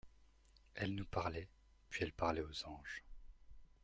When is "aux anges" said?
2.41-3.03